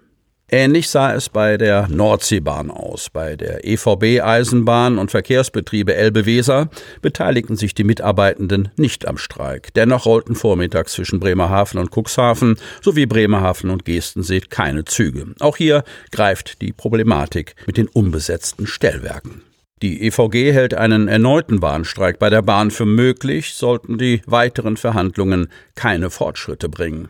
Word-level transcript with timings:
Ähnlich 0.53 0.89
sah 0.89 1.13
es 1.13 1.29
bei 1.29 1.55
der 1.55 1.87
Nordseebahn 1.87 2.71
aus. 2.71 3.09
Bei 3.09 3.37
der 3.37 3.63
EVB 3.63 4.21
Eisenbahn 4.21 4.97
und 4.97 5.09
Verkehrsbetriebe 5.09 5.95
Elbe-Weser 5.95 6.69
beteiligten 7.01 7.55
sich 7.55 7.73
die 7.73 7.85
Mitarbeitenden 7.85 8.67
nicht 8.75 9.07
am 9.07 9.17
Streik. 9.17 9.73
Dennoch 9.75 10.05
rollten 10.05 10.35
vormittags 10.35 10.91
zwischen 10.91 11.21
Bremerhaven 11.21 11.79
und 11.79 11.89
Cuxhaven 11.95 12.57
sowie 12.81 13.05
Bremerhaven 13.05 13.69
und 13.69 13.85
Gestenseet 13.85 14.49
keine 14.49 14.83
Züge. 14.83 15.27
Auch 15.39 15.55
hier 15.55 15.85
greift 16.11 16.61
die 16.61 16.73
Problematik 16.73 17.55
mit 17.65 17.77
den 17.77 17.87
unbesetzten 17.87 18.67
Stellwerken. 18.67 19.43
Die 19.81 20.05
EVG 20.05 20.51
hält 20.51 20.73
einen 20.73 21.07
erneuten 21.07 21.61
Bahnstreik 21.61 22.19
bei 22.19 22.29
der 22.29 22.41
Bahn 22.41 22.71
für 22.71 22.85
möglich, 22.85 23.53
sollten 23.53 23.97
die 23.97 24.21
weiteren 24.25 24.75
Verhandlungen 24.75 25.47
keine 25.75 26.09
Fortschritte 26.09 26.67
bringen. 26.67 27.07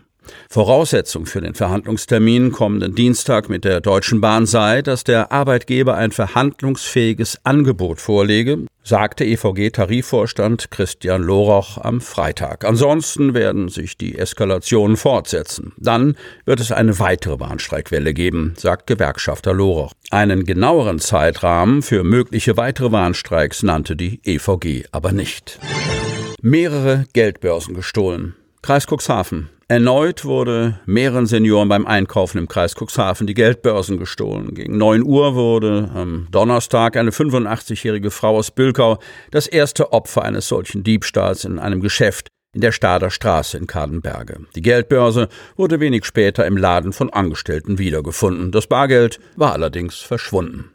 Voraussetzung 0.48 1.26
für 1.26 1.40
den 1.40 1.54
Verhandlungstermin 1.54 2.52
kommenden 2.52 2.94
Dienstag 2.94 3.48
mit 3.48 3.64
der 3.64 3.80
Deutschen 3.80 4.20
Bahn 4.20 4.46
sei, 4.46 4.82
dass 4.82 5.04
der 5.04 5.32
Arbeitgeber 5.32 5.96
ein 5.96 6.12
verhandlungsfähiges 6.12 7.38
Angebot 7.44 8.00
vorlege, 8.00 8.66
sagte 8.84 9.24
EVG-Tarifvorstand 9.24 10.70
Christian 10.70 11.22
Loroch 11.22 11.78
am 11.78 12.00
Freitag. 12.00 12.64
Ansonsten 12.64 13.34
werden 13.34 13.68
sich 13.68 13.96
die 13.96 14.18
Eskalationen 14.18 14.96
fortsetzen. 14.96 15.72
Dann 15.78 16.16
wird 16.44 16.60
es 16.60 16.72
eine 16.72 16.98
weitere 16.98 17.36
Bahnstreikwelle 17.36 18.12
geben, 18.12 18.54
sagt 18.56 18.86
Gewerkschafter 18.86 19.54
Loroch. 19.54 19.92
Einen 20.10 20.44
genaueren 20.44 20.98
Zeitrahmen 20.98 21.82
für 21.82 22.04
mögliche 22.04 22.56
weitere 22.56 22.90
Bahnstreiks 22.90 23.62
nannte 23.62 23.96
die 23.96 24.20
EVG 24.24 24.86
aber 24.90 25.12
nicht. 25.12 25.58
Mehrere 26.42 27.04
Geldbörsen 27.12 27.74
gestohlen. 27.74 28.34
Kreis 28.62 28.86
Cuxhaven. 28.86 29.48
Erneut 29.72 30.26
wurde 30.26 30.78
mehreren 30.84 31.24
Senioren 31.24 31.70
beim 31.70 31.86
Einkaufen 31.86 32.36
im 32.36 32.46
Kreis 32.46 32.74
Cuxhaven 32.74 33.26
die 33.26 33.32
Geldbörsen 33.32 33.96
gestohlen. 33.96 34.52
Gegen 34.52 34.76
9 34.76 35.02
Uhr 35.02 35.34
wurde 35.34 35.90
am 35.94 36.28
Donnerstag 36.30 36.94
eine 36.98 37.08
85-jährige 37.08 38.10
Frau 38.10 38.36
aus 38.36 38.50
Bülkau 38.50 38.98
das 39.30 39.46
erste 39.46 39.94
Opfer 39.94 40.24
eines 40.24 40.46
solchen 40.46 40.84
Diebstahls 40.84 41.46
in 41.46 41.58
einem 41.58 41.80
Geschäft 41.80 42.28
in 42.54 42.60
der 42.60 42.72
Stader 42.72 43.08
Straße 43.08 43.56
in 43.56 43.66
Kadenberge. 43.66 44.40
Die 44.54 44.60
Geldbörse 44.60 45.30
wurde 45.56 45.80
wenig 45.80 46.04
später 46.04 46.46
im 46.46 46.58
Laden 46.58 46.92
von 46.92 47.08
Angestellten 47.08 47.78
wiedergefunden. 47.78 48.52
Das 48.52 48.66
Bargeld 48.66 49.20
war 49.36 49.52
allerdings 49.52 49.96
verschwunden. 49.96 50.70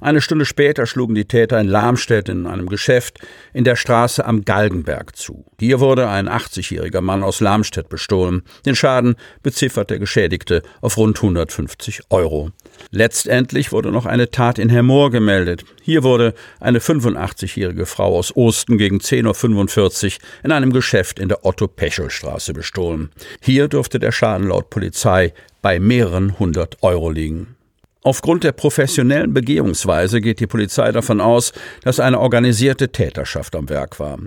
Eine 0.00 0.20
Stunde 0.20 0.44
später 0.44 0.86
schlugen 0.86 1.16
die 1.16 1.24
Täter 1.24 1.60
in 1.60 1.66
Lamstedt 1.66 2.28
in 2.28 2.46
einem 2.46 2.68
Geschäft 2.68 3.18
in 3.52 3.64
der 3.64 3.74
Straße 3.74 4.24
am 4.24 4.44
Galgenberg 4.44 5.16
zu. 5.16 5.44
Hier 5.58 5.80
wurde 5.80 6.08
ein 6.08 6.28
80-jähriger 6.28 7.00
Mann 7.00 7.24
aus 7.24 7.40
Lamstedt 7.40 7.88
bestohlen. 7.88 8.42
Den 8.64 8.76
Schaden 8.76 9.16
beziffert 9.42 9.90
der 9.90 9.98
Geschädigte 9.98 10.62
auf 10.82 10.98
rund 10.98 11.16
150 11.16 12.02
Euro. 12.10 12.50
Letztendlich 12.92 13.72
wurde 13.72 13.90
noch 13.90 14.06
eine 14.06 14.30
Tat 14.30 14.60
in 14.60 14.68
Hermoor 14.68 15.10
gemeldet. 15.10 15.64
Hier 15.82 16.04
wurde 16.04 16.32
eine 16.60 16.78
85-jährige 16.78 17.84
Frau 17.84 18.16
aus 18.16 18.36
Osten 18.36 18.78
gegen 18.78 18.98
10.45 18.98 20.04
Uhr 20.04 20.12
in 20.44 20.52
einem 20.52 20.72
Geschäft 20.72 21.18
in 21.18 21.28
der 21.28 21.44
Otto-Pechel-Straße 21.44 22.52
bestohlen. 22.52 23.10
Hier 23.40 23.66
durfte 23.66 23.98
der 23.98 24.12
Schaden 24.12 24.46
laut 24.46 24.70
Polizei 24.70 25.34
bei 25.60 25.80
mehreren 25.80 26.38
hundert 26.38 26.84
Euro 26.84 27.10
liegen. 27.10 27.57
Aufgrund 28.02 28.44
der 28.44 28.52
professionellen 28.52 29.34
Begehungsweise 29.34 30.20
geht 30.20 30.40
die 30.40 30.46
Polizei 30.46 30.92
davon 30.92 31.20
aus, 31.20 31.52
dass 31.82 32.00
eine 32.00 32.20
organisierte 32.20 32.90
Täterschaft 32.90 33.56
am 33.56 33.68
Werk 33.68 33.98
war. 33.98 34.18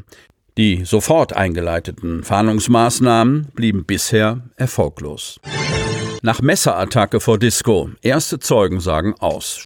Die 0.58 0.84
sofort 0.84 1.34
eingeleiteten 1.34 2.24
Fahndungsmaßnahmen 2.24 3.48
blieben 3.54 3.86
bisher 3.86 4.42
erfolglos. 4.58 5.40
Nach 6.22 6.42
Messerattacke 6.42 7.20
vor 7.20 7.40
Disco. 7.40 7.90
Erste 8.02 8.40
Zeugen 8.40 8.82
sagen 8.82 9.16
aus. 9.20 9.64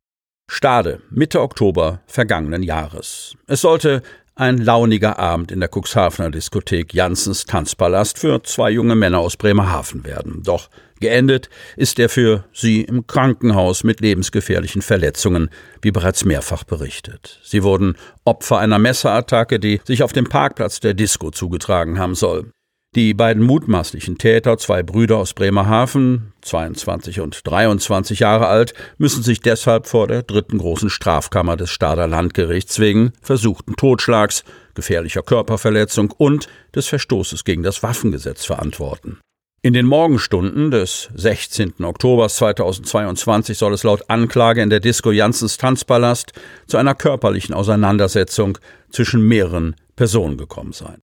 Stade, 0.48 1.02
Mitte 1.10 1.42
Oktober 1.42 2.02
vergangenen 2.06 2.62
Jahres. 2.62 3.36
Es 3.48 3.62
sollte 3.62 4.04
ein 4.36 4.58
launiger 4.58 5.18
Abend 5.18 5.52
in 5.52 5.60
der 5.60 5.70
Cuxhavener 5.74 6.30
Diskothek 6.30 6.94
Janssens 6.94 7.46
Tanzpalast 7.46 8.20
für 8.20 8.44
zwei 8.44 8.70
junge 8.70 8.96
Männer 8.96 9.20
aus 9.20 9.38
Bremerhaven 9.38 10.04
werden. 10.04 10.44
Doch 10.44 10.70
geendet 11.06 11.50
ist 11.78 12.00
er 12.00 12.10
für 12.10 12.46
sie 12.52 12.82
im 12.82 13.06
Krankenhaus 13.06 13.84
mit 13.84 14.02
lebensgefährlichen 14.02 14.82
Verletzungen, 14.82 15.50
wie 15.82 15.92
bereits 15.92 16.26
mehrfach 16.26 16.64
berichtet. 16.64 17.40
Sie 17.44 17.62
wurden 17.62 17.96
Opfer 18.26 18.58
einer 18.58 18.80
Messerattacke, 18.80 19.60
die 19.60 19.82
sich 19.84 20.02
auf 20.02 20.14
dem 20.14 20.26
Parkplatz 20.26 20.80
der 20.80 20.96
Disco 20.96 21.30
zugetragen 21.30 22.00
haben 22.00 22.16
soll. 22.16 22.50
Die 22.96 23.14
beiden 23.14 23.44
mutmaßlichen 23.44 24.18
Täter, 24.18 24.58
zwei 24.58 24.82
Brüder 24.82 25.18
aus 25.18 25.34
Bremerhaven, 25.34 26.32
22 26.42 27.20
und 27.20 27.46
23 27.46 28.20
Jahre 28.20 28.48
alt, 28.48 28.74
müssen 28.98 29.22
sich 29.22 29.42
deshalb 29.42 29.86
vor 29.88 30.08
der 30.08 30.24
dritten 30.24 30.58
großen 30.58 30.90
Strafkammer 30.90 31.58
des 31.58 31.72
Stader 31.72 32.08
Landgerichts 32.08 32.80
wegen 32.80 33.12
versuchten 33.22 33.76
Totschlags, 33.76 34.46
gefährlicher 34.76 35.24
Körperverletzung 35.24 36.12
und 36.18 36.48
des 36.74 36.88
Verstoßes 36.88 37.44
gegen 37.44 37.64
das 37.64 37.84
Waffengesetz 37.84 38.46
verantworten. 38.46 39.20
In 39.66 39.74
den 39.74 39.88
Morgenstunden 39.88 40.70
des 40.70 41.10
16. 41.16 41.84
Oktober 41.84 42.30
2022 42.30 43.58
soll 43.58 43.74
es 43.74 43.82
laut 43.82 44.12
Anklage 44.12 44.62
in 44.62 44.70
der 44.70 44.80
Disco 44.80 45.10
Janssens 45.10 45.58
Tanzpalast 45.58 46.34
zu 46.68 46.78
einer 46.78 46.94
körperlichen 46.94 47.56
Auseinandersetzung 47.56 48.60
zwischen 48.92 49.28
mehreren 49.28 49.76
Personen 49.96 50.38
gekommen 50.38 50.72
sein. 50.72 51.02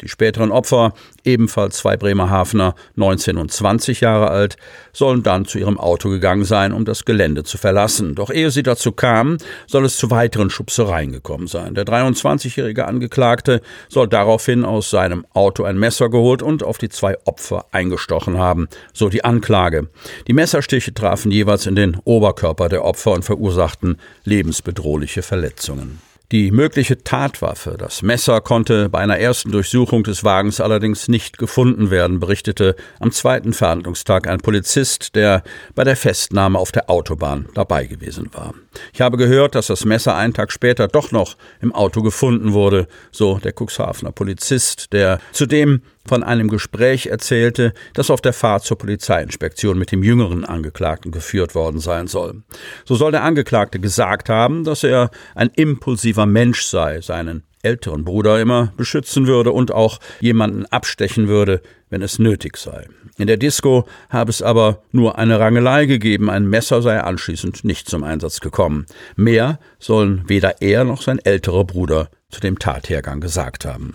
Die 0.00 0.08
späteren 0.08 0.52
Opfer, 0.52 0.92
ebenfalls 1.24 1.78
zwei 1.78 1.96
Bremerhavener, 1.96 2.76
19 2.94 3.36
und 3.36 3.50
20 3.50 4.00
Jahre 4.00 4.30
alt, 4.30 4.56
sollen 4.92 5.24
dann 5.24 5.44
zu 5.44 5.58
ihrem 5.58 5.78
Auto 5.78 6.08
gegangen 6.08 6.44
sein, 6.44 6.72
um 6.72 6.84
das 6.84 7.04
Gelände 7.04 7.42
zu 7.42 7.58
verlassen. 7.58 8.14
Doch 8.14 8.30
ehe 8.30 8.52
sie 8.52 8.62
dazu 8.62 8.92
kamen, 8.92 9.38
soll 9.66 9.84
es 9.84 9.96
zu 9.96 10.10
weiteren 10.10 10.50
Schubsereien 10.50 11.10
gekommen 11.10 11.48
sein. 11.48 11.74
Der 11.74 11.84
23-jährige 11.84 12.86
Angeklagte 12.86 13.60
soll 13.88 14.06
daraufhin 14.06 14.64
aus 14.64 14.90
seinem 14.90 15.26
Auto 15.34 15.64
ein 15.64 15.78
Messer 15.78 16.08
geholt 16.08 16.42
und 16.42 16.62
auf 16.62 16.78
die 16.78 16.90
zwei 16.90 17.16
Opfer 17.24 17.66
eingestochen 17.72 18.38
haben, 18.38 18.68
so 18.92 19.08
die 19.08 19.24
Anklage. 19.24 19.88
Die 20.28 20.32
Messerstiche 20.32 20.94
trafen 20.94 21.32
jeweils 21.32 21.66
in 21.66 21.74
den 21.74 21.96
Oberkörper 22.04 22.68
der 22.68 22.84
Opfer 22.84 23.12
und 23.12 23.24
verursachten 23.24 23.96
lebensbedrohliche 24.24 25.22
Verletzungen. 25.22 25.98
Die 26.30 26.50
mögliche 26.50 27.02
Tatwaffe, 27.02 27.76
das 27.78 28.02
Messer, 28.02 28.42
konnte 28.42 28.90
bei 28.90 28.98
einer 28.98 29.18
ersten 29.18 29.50
Durchsuchung 29.50 30.04
des 30.04 30.24
Wagens 30.24 30.60
allerdings 30.60 31.08
nicht 31.08 31.38
gefunden 31.38 31.90
werden, 31.90 32.20
berichtete 32.20 32.76
am 33.00 33.12
zweiten 33.12 33.54
Verhandlungstag 33.54 34.28
ein 34.28 34.38
Polizist, 34.40 35.14
der 35.14 35.42
bei 35.74 35.84
der 35.84 35.96
Festnahme 35.96 36.58
auf 36.58 36.70
der 36.70 36.90
Autobahn 36.90 37.48
dabei 37.54 37.86
gewesen 37.86 38.28
war. 38.34 38.52
Ich 38.92 39.00
habe 39.00 39.16
gehört, 39.16 39.54
dass 39.54 39.68
das 39.68 39.84
Messer 39.84 40.14
einen 40.14 40.34
Tag 40.34 40.52
später 40.52 40.88
doch 40.88 41.12
noch 41.12 41.36
im 41.60 41.74
Auto 41.74 42.02
gefunden 42.02 42.52
wurde, 42.52 42.86
so 43.10 43.38
der 43.38 43.52
Cuxhavener 43.52 44.12
Polizist, 44.12 44.92
der 44.92 45.20
zudem 45.32 45.82
von 46.06 46.22
einem 46.22 46.48
Gespräch 46.48 47.06
erzählte, 47.06 47.72
das 47.94 48.10
auf 48.10 48.20
der 48.20 48.32
Fahrt 48.32 48.64
zur 48.64 48.78
Polizeiinspektion 48.78 49.78
mit 49.78 49.92
dem 49.92 50.02
jüngeren 50.02 50.44
Angeklagten 50.44 51.12
geführt 51.12 51.54
worden 51.54 51.80
sein 51.80 52.06
soll. 52.06 52.42
So 52.84 52.94
soll 52.94 53.12
der 53.12 53.24
Angeklagte 53.24 53.78
gesagt 53.78 54.28
haben, 54.28 54.64
dass 54.64 54.84
er 54.84 55.10
ein 55.34 55.50
impulsiver 55.54 56.26
Mensch 56.26 56.62
sei, 56.62 57.00
seinen 57.00 57.44
älteren 57.62 58.04
Bruder 58.04 58.40
immer 58.40 58.72
beschützen 58.76 59.26
würde 59.26 59.52
und 59.52 59.72
auch 59.72 59.98
jemanden 60.20 60.66
abstechen 60.66 61.28
würde, 61.28 61.60
wenn 61.90 62.02
es 62.02 62.18
nötig 62.18 62.56
sei. 62.56 62.86
In 63.16 63.26
der 63.26 63.36
Disco 63.36 63.86
habe 64.10 64.30
es 64.30 64.42
aber 64.42 64.82
nur 64.92 65.18
eine 65.18 65.40
Rangelei 65.40 65.86
gegeben, 65.86 66.30
ein 66.30 66.46
Messer 66.46 66.82
sei 66.82 67.00
anschließend 67.00 67.64
nicht 67.64 67.88
zum 67.88 68.04
Einsatz 68.04 68.40
gekommen. 68.40 68.86
Mehr 69.16 69.58
sollen 69.78 70.24
weder 70.28 70.62
er 70.62 70.84
noch 70.84 71.02
sein 71.02 71.18
älterer 71.18 71.64
Bruder 71.64 72.10
zu 72.30 72.40
dem 72.40 72.58
Tathergang 72.58 73.20
gesagt 73.20 73.64
haben. 73.64 73.94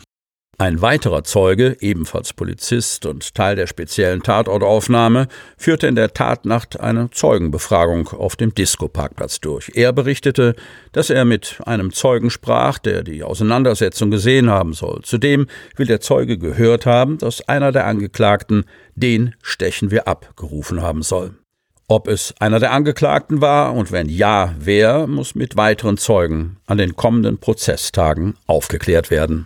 Ein 0.63 0.81
weiterer 0.81 1.25
Zeuge, 1.25 1.75
ebenfalls 1.81 2.31
Polizist 2.31 3.05
und 3.05 3.35
Teil 3.35 3.57
der 3.57 3.67
speziellen 3.67 4.23
Tatortaufnahme, 4.23 5.27
führte 5.57 5.87
in 5.87 5.95
der 5.95 6.13
Tatnacht 6.13 6.79
eine 6.79 7.09
Zeugenbefragung 7.11 8.07
auf 8.07 8.37
dem 8.37 8.55
Disco-Parkplatz 8.55 9.41
durch. 9.41 9.73
Er 9.75 9.91
berichtete, 9.91 10.55
dass 10.93 11.09
er 11.09 11.25
mit 11.25 11.57
einem 11.65 11.91
Zeugen 11.91 12.29
sprach, 12.29 12.79
der 12.79 13.03
die 13.03 13.23
Auseinandersetzung 13.23 14.09
gesehen 14.09 14.49
haben 14.49 14.71
soll. 14.71 15.01
Zudem 15.03 15.47
will 15.75 15.87
der 15.87 15.99
Zeuge 15.99 16.37
gehört 16.37 16.85
haben, 16.85 17.17
dass 17.17 17.45
einer 17.49 17.73
der 17.73 17.85
Angeklagten 17.85 18.63
den 18.95 19.35
stechen 19.41 19.91
wir 19.91 20.07
ab 20.07 20.31
gerufen 20.37 20.81
haben 20.81 21.03
soll. 21.03 21.31
Ob 21.89 22.07
es 22.07 22.33
einer 22.39 22.61
der 22.61 22.71
Angeklagten 22.71 23.41
war 23.41 23.73
und 23.73 23.91
wenn 23.91 24.07
ja, 24.07 24.55
wer, 24.57 25.07
muss 25.07 25.35
mit 25.35 25.57
weiteren 25.57 25.97
Zeugen 25.97 26.55
an 26.67 26.77
den 26.77 26.95
kommenden 26.95 27.37
Prozesstagen 27.37 28.35
aufgeklärt 28.47 29.11
werden. 29.11 29.45